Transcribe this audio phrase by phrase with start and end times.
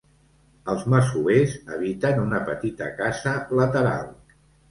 [0.71, 4.09] Els masovers habiten una petita casa lateral.